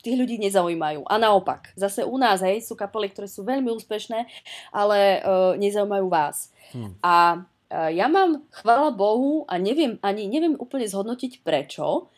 [0.00, 1.04] tých ľudí nezaujímajú.
[1.04, 4.24] A naopak, zase u nás, hej, sú kapely, ktoré sú veľmi úspešné,
[4.72, 6.50] ale uh, nezaujímajú vás.
[6.72, 6.96] Hmm.
[7.04, 12.08] A uh, ja mám, chvála Bohu, a neviem, ani neviem úplne zhodnotiť prečo,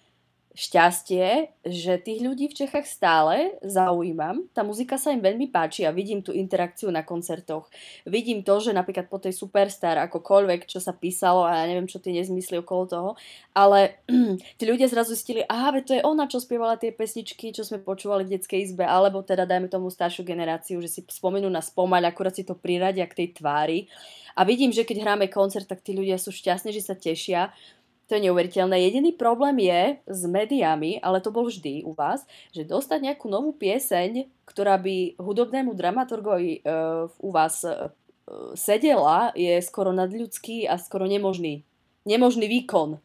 [0.59, 4.43] šťastie, že tých ľudí v Čechách stále zaujímam.
[4.51, 7.71] Tá muzika sa im veľmi páči a vidím tú interakciu na koncertoch.
[8.03, 12.03] Vidím to, že napríklad po tej Superstar, akokoľvek, čo sa písalo a ja neviem, čo
[12.03, 13.11] tie nezmysly okolo toho,
[13.55, 14.03] ale
[14.59, 18.27] tí ľudia zrazu zistili, aha, to je ona, čo spievala tie pesničky, čo sme počúvali
[18.27, 22.35] v detskej izbe, alebo teda dajme tomu staršiu generáciu, že si spomenú na spomaľ, akurát
[22.35, 23.87] si to priradia k tej tvári.
[24.39, 27.51] A vidím, že keď hráme koncert, tak tí ľudia sú šťastní, že sa tešia
[28.09, 28.89] to je neuveriteľné.
[28.89, 32.25] Jediný problém je s médiami, ale to bol vždy u vás,
[32.57, 37.93] že dostať nejakú novú pieseň, ktorá by hudobnému dramaturgovi uh, u vás uh,
[38.57, 41.69] sedela, je skoro nadľudský a skoro nemožný.
[42.09, 42.97] Nemožný výkon.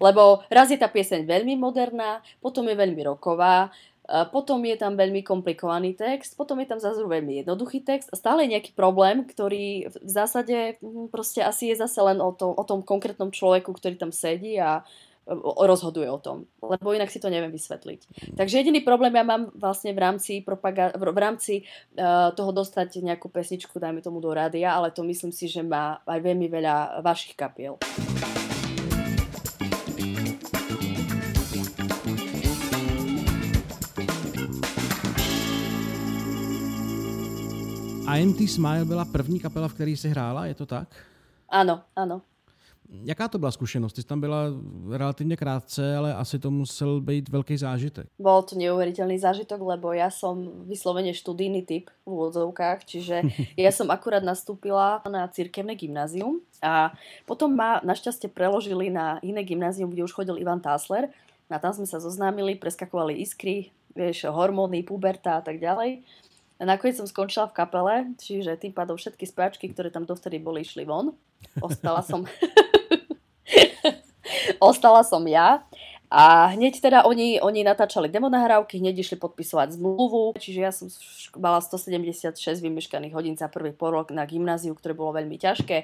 [0.00, 3.72] Lebo raz je tá pieseň veľmi moderná, potom je veľmi roková,
[4.30, 8.46] potom je tam veľmi komplikovaný text, potom je tam zase veľmi jednoduchý text a stále
[8.46, 12.64] je nejaký problém, ktorý v zásade hm, proste asi je zase len o tom, o
[12.64, 14.86] tom konkrétnom človeku, ktorý tam sedí a
[15.66, 18.30] rozhoduje o tom, lebo inak si to neviem vysvetliť.
[18.38, 21.54] Takže jediný problém ja mám vlastne v rámci, propaga- v rámci
[21.98, 25.98] uh, toho dostať nejakú pesničku, dajme tomu do rádia, ale to myslím si, že má
[26.06, 27.74] aj veľmi veľa vašich kapiel.
[38.16, 40.88] IMT Smile byla první kapela, v které si hrála, je to tak?
[41.48, 42.22] Ano, ano.
[42.88, 43.92] Jaká to byla zkušenost?
[43.92, 44.46] Ty jsi tam byla
[44.90, 48.06] relatívne krátce, ale asi to musel být veľký zážitek.
[48.18, 53.26] Bol to neuveriteľný zážitok, lebo ja som vyslovene študijný typ v úvodzovkách, čiže
[53.58, 56.94] ja som akurát nastúpila na cirkevné gymnázium a
[57.26, 61.10] potom ma našťastie preložili na iné gymnázium, kde už chodil Ivan Tásler.
[61.50, 66.06] A tam sme sa zoznámili, preskakovali iskry, vieš, hormóny, puberta a tak ďalej.
[66.56, 70.88] Nakoniec som skončila v kapele, čiže tým pádom všetky spáčky, ktoré tam dovtedy boli, išli
[70.88, 71.12] von.
[71.60, 72.24] Ostala som...
[74.60, 75.62] Ostala som ja.
[76.06, 80.86] A hneď teda oni, oni natáčali demo nahrávky, hneď išli podpisovať zmluvu, čiže ja som
[81.34, 85.82] mala 176 vymeškaných hodín za prvý porok na gymnáziu, ktoré bolo veľmi ťažké,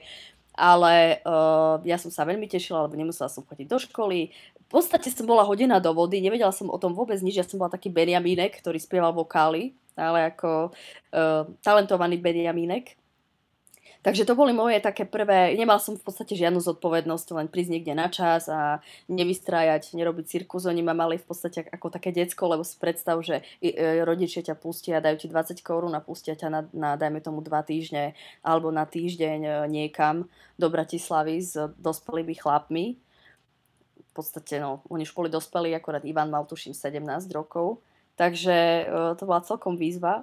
[0.54, 4.30] ale uh, ja som sa veľmi tešila, lebo nemusela som chodiť do školy.
[4.62, 7.58] V podstate som bola hodina do vody, nevedela som o tom vôbec nič, ja som
[7.58, 13.02] bola taký Benjamínek, ktorý spieval vokály, ale ako uh, talentovaný Benjamínek.
[14.02, 17.94] Takže to boli moje také prvé, nemal som v podstate žiadnu zodpovednosť, len prísť niekde
[17.94, 20.66] na čas a nevystrájať, nerobiť cirkus.
[20.66, 24.58] Oni ma mali v podstate ako také decko, lebo si predstav, že e, rodičia ťa
[24.58, 28.74] pustia, dajú ti 20 korún a pustia ťa na, na dajme tomu dva týždne alebo
[28.74, 30.26] na týždeň e, niekam
[30.58, 32.98] do Bratislavy s dospelými chlapmi.
[34.02, 37.78] V podstate, no, oni už boli dospelí, akorát Ivan mal tuším 17 rokov
[38.16, 40.22] Takže uh, to bola celkom výzva.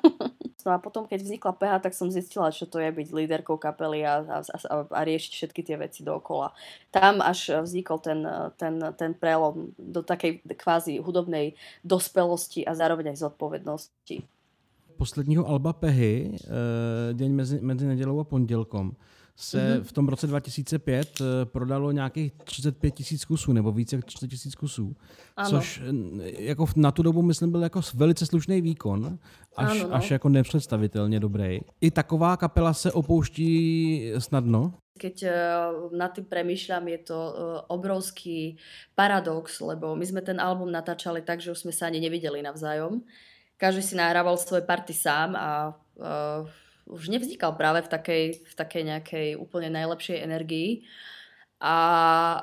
[0.64, 4.06] no a potom, keď vznikla PH, tak som zistila, čo to je byť líderkou kapely
[4.06, 6.54] a, a, a, a riešiť všetky tie veci dookola.
[6.94, 8.24] Tam až vznikol ten,
[8.56, 14.16] ten, ten prelom do takej kvázi hudobnej dospelosti a zároveň aj zodpovednosti.
[14.96, 16.38] Posledního alba Pehy, uh,
[17.12, 18.92] Deň mezi, mezi nedělou a pondělkom,
[19.36, 19.82] se mm-hmm.
[19.82, 24.54] v tom roce 2005 eh, prodalo nějakých 35 tisíc kusů, nebo více jak 30 tisíc
[24.54, 24.96] kusů,
[25.36, 25.50] ano.
[25.50, 25.82] což
[26.20, 29.18] eh, jako na tu dobu, myslím, byl jako velice slušný výkon,
[29.56, 29.94] až, ano, no.
[29.94, 31.60] až jako nepředstavitelně dobrý.
[31.80, 34.74] I taková kapela se opouští snadno?
[34.94, 35.30] Keď uh,
[35.90, 37.34] nad tým premýšľam, je to uh,
[37.66, 38.62] obrovský
[38.94, 43.02] paradox, lebo my sme ten album natáčali tak, že už sme sa ani nevideli navzájom.
[43.58, 46.46] Každý si nahrával svoje party sám a uh,
[46.86, 50.84] už nevznikal práve v takej, v takej nejakej úplne najlepšej energii.
[51.64, 51.76] A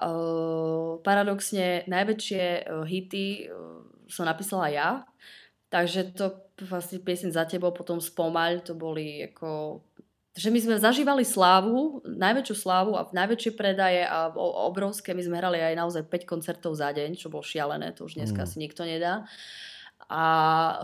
[0.01, 4.89] uh, paradoxne najväčšie uh, hity uh, som napísala ja,
[5.69, 9.81] takže to vlastne piesň za tebou, potom spomaľ, to boli ako
[10.31, 14.31] že my sme zažívali slávu, najväčšiu slávu a najväčšie predaje a
[14.63, 18.15] obrovské, my sme hrali aj naozaj 5 koncertov za deň, čo bolo šialené, to už
[18.15, 18.47] dneska mm.
[18.47, 19.27] si nikto nedá.
[20.07, 20.23] A
[20.71, 20.75] e,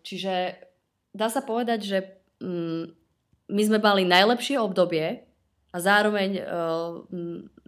[0.00, 0.64] čiže
[1.12, 1.98] dá sa povedať, že
[2.40, 2.84] mm,
[3.50, 5.30] my sme mali najlepšie obdobie
[5.70, 7.06] a zároveň uh,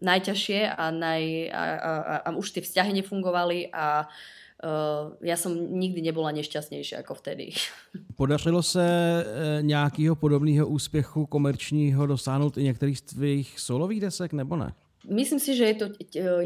[0.03, 1.23] najťažšie a, naj,
[1.55, 7.15] a, a, a, už tie vzťahy nefungovali a uh, ja som nikdy nebola nešťastnejšia ako
[7.23, 7.55] vtedy.
[8.19, 14.57] Podařilo se e, nějakého podobného úspěchu komerčního dosáhnout i některých z tvých solových desek, nebo
[14.57, 14.73] ne?
[15.11, 15.87] Myslím si, že je to,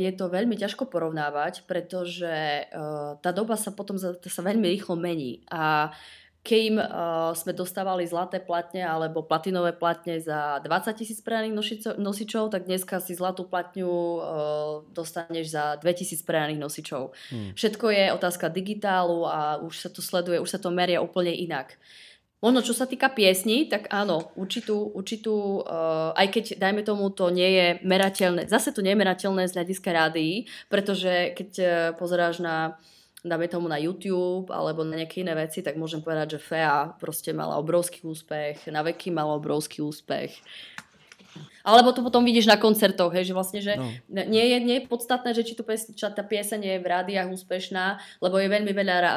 [0.00, 5.44] je to veľmi ťažko porovnávať, pretože uh, tá doba sa potom sa veľmi rýchlo mení
[5.52, 5.92] a
[6.46, 11.58] kým uh, sme dostávali zlaté platne alebo platinové platne za 20 tisíc predaných
[11.98, 14.22] nosičov, tak dneska si zlatú platňu uh,
[14.94, 17.10] dostaneš za 2000 predaných nosičov.
[17.34, 17.50] Hmm.
[17.58, 21.74] Všetko je otázka digitálu a už sa to sleduje, už sa to meria úplne inak.
[22.38, 27.26] Možno čo sa týka piesní, tak áno, určitú, určitú uh, aj keď dajme tomu to
[27.34, 32.38] nie je merateľné, zase to nie je merateľné z hľadiska rádií, pretože keď uh, pozeráš
[32.38, 32.78] na
[33.26, 37.34] dáme tomu na YouTube alebo na nejaké iné veci, tak môžem povedať, že Fea proste
[37.34, 40.38] mala obrovský úspech, na veky mala obrovský úspech.
[41.66, 43.90] Alebo to potom vidíš na koncertoch, hej, že vlastne, že no.
[44.06, 47.26] nie, je, nie je podstatné, že či, tu pies, či tá pieseň je v rádiách
[47.26, 49.10] úspešná, lebo je veľmi veľa uh,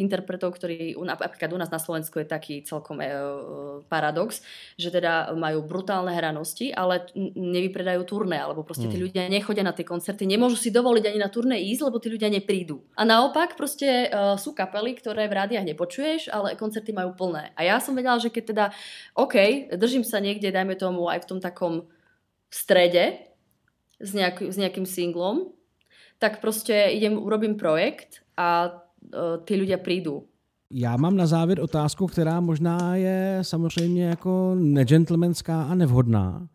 [0.00, 4.40] interpretov, ktorí, napríklad u nás na Slovensku je taký celkom uh, paradox,
[4.80, 7.04] že teda majú brutálne hranosti, ale
[7.36, 8.92] nevypredajú turné, alebo proste mm.
[8.92, 12.08] tí ľudia nechodia na tie koncerty, nemôžu si dovoliť ani na turné ísť, lebo tí
[12.08, 12.80] ľudia neprídu.
[12.96, 17.52] A naopak proste uh, sú kapely, ktoré v rádiách nepočuješ, ale koncerty majú plné.
[17.60, 18.64] A ja som vedela, že keď teda,
[19.12, 21.89] OK, držím sa niekde, dajme tomu aj v tom takom
[22.50, 23.12] v strede
[24.00, 25.38] s, nejak, s nejakým singlom,
[26.18, 30.26] tak prostě idem, urobím projekt a uh, ty ľudia prídu.
[30.72, 36.48] Já mám na závěr otázku, která možná je samozřejmě jako negentlemanská a nevhodná.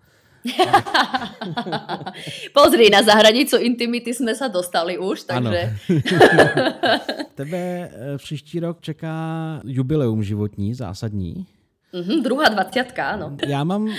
[2.54, 5.78] Pozri, na zahranicu intimity jsme se dostali už, takže...
[7.36, 9.16] Tebe eh, příští rok čeká
[9.66, 11.48] jubileum životní, zásadní.
[11.96, 13.38] Mm-hmm, druhá dvacítka, ano.
[13.48, 13.94] Já mám e,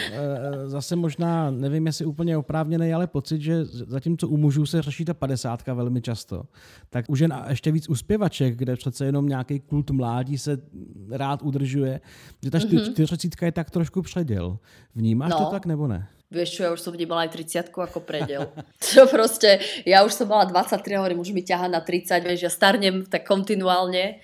[0.66, 5.14] zase možná, nevím, jestli úplně oprávněný, ale pocit, že zatímco u mužů se řeší ta
[5.14, 6.42] padesátka velmi často,
[6.90, 10.58] tak už jen ještě víc uspěvaček, kde přece jenom nějaký kult mládí se
[11.10, 12.00] rád udržuje,
[12.42, 13.44] že ta mm-hmm.
[13.44, 14.58] je tak trošku předěl.
[14.94, 15.38] Vnímáš no.
[15.38, 16.08] to tak nebo ne?
[16.26, 18.50] Vieš čo, ja už som vnímala aj 30 ako predel.
[18.82, 22.50] Čo proste, ja už som mala 23, hovorím, už mi ťaha na 30, vieš, ja
[22.50, 24.18] starnem tak kontinuálne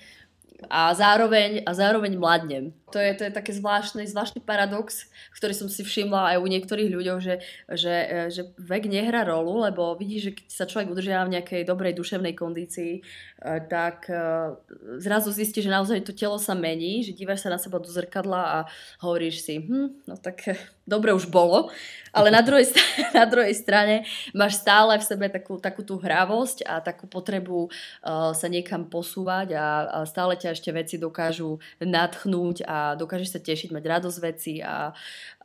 [0.67, 5.65] a zároveň, a zároveň mladnem to je, to je také zvláštny, zvláštny paradox, ktorý som
[5.65, 7.35] si všimla aj u niektorých ľuďoch, že,
[7.73, 7.95] že,
[8.29, 12.37] že vek nehrá rolu, lebo vidíš, že keď sa človek udržiava v nejakej dobrej duševnej
[12.37, 14.53] kondícii, eh, tak eh,
[15.01, 18.41] zrazu zistí, že naozaj to telo sa mení, že dívaš sa na seba do zrkadla
[18.45, 18.57] a
[19.01, 20.53] hovoríš si, hm, no tak
[20.83, 21.71] dobre už bolo,
[22.11, 22.67] ale na druhej,
[23.17, 24.03] na druhej strane
[24.35, 29.55] máš stále v sebe takú, takú tú hravosť a takú potrebu uh, sa niekam posúvať
[29.55, 34.53] a, a stále ťa ešte veci dokážu nadchnúť a dokážeš sa tešiť, mať radosť veci
[34.59, 34.91] a,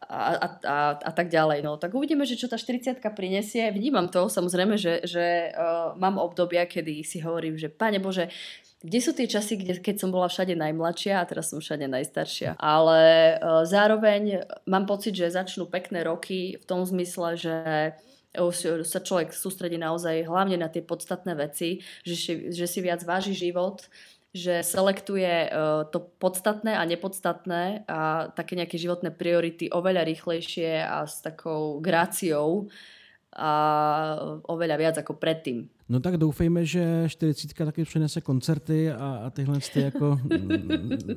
[0.03, 1.62] a, a, a, a tak ďalej.
[1.62, 3.70] No, tak uvidíme, že čo tá 40 prinesie.
[3.70, 8.29] Vnímam to, samozrejme, že, že uh, mám obdobia, kedy si hovorím, že Pane Bože,
[8.79, 12.59] kde sú tie časy, kde, keď som bola všade najmladšia a teraz som všade najstaršia.
[12.59, 17.55] Ale uh, zároveň mám pocit, že začnú pekné roky v tom zmysle, že
[18.85, 23.88] sa človek sústredí naozaj hlavne na tie podstatné veci, že, že si viac váži život,
[24.37, 31.09] že selektuje uh, to podstatné a nepodstatné a také nejaké životné priority oveľa rýchlejšie a
[31.09, 32.69] s takou gráciou
[33.33, 33.53] a
[34.49, 35.78] oveľa viac ako predtým.
[35.88, 40.18] No tak doufejme, že 40 taky přinese koncerty a, a tyhle ty jako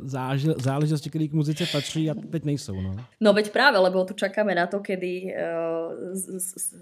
[0.02, 2.82] zážil, záležitosti, které k muzice patří a teď nejsou.
[2.82, 2.96] No.
[3.20, 6.16] no veď práve, lebo tu čakáme na to, kedy uh,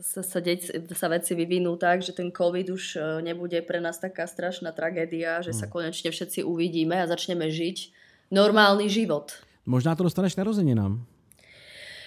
[0.05, 3.97] sa, sa, deť, sa veci vyvinú tak, že ten COVID už uh, nebude pre nás
[3.97, 5.59] taká strašná tragédia, že hmm.
[5.59, 7.89] sa konečne všetci uvidíme a začneme žiť
[8.29, 9.33] normálny život.
[9.65, 11.01] Možná to dostaneš narozeninám.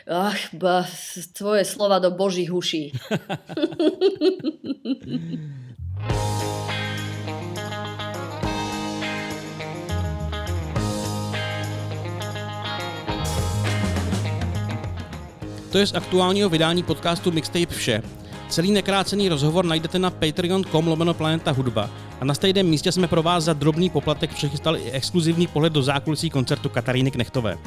[0.07, 0.87] Ach, ba,
[1.35, 2.95] tvoje slova do božích uší.
[15.73, 18.03] To je z aktuálního vydání podcastu Mixtape vše.
[18.49, 23.23] Celý nekrácený rozhovor najdete na patreon.com lomeno Planeta Hudba a na stejném místě jsme pro
[23.23, 27.59] vás za drobný poplatek přechystali i exkluzivní pohled do zákulisí koncertu Kataríny Knechtové.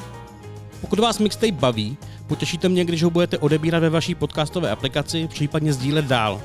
[0.81, 5.73] Pokud vás mixtape baví, potěšíte mě, když ho budete odebírat ve vaší podcastové aplikaci, případně
[5.73, 6.41] sdílet dál.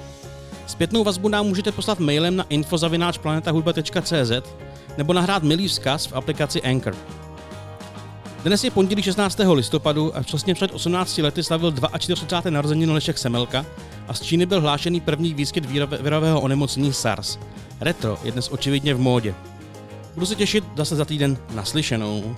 [0.70, 4.32] Zpětnou vazbu nám můžete poslat mailem na infozavináčplanetahudba.cz
[4.98, 6.96] nebo nahrát milý vzkaz v aplikaci Anchor.
[8.44, 9.40] Dnes je pondělí 16.
[9.52, 12.50] listopadu a přesně před 18 lety slavil 42.
[12.50, 13.66] narozeniny Lešek Semelka
[14.08, 15.66] a z Číny byl hlášený první výskyt
[16.00, 17.38] virového onemocnění SARS.
[17.80, 19.34] Retro je dnes očividně v módě.
[20.14, 22.36] Budu se těšit zase za týden naslyšenou.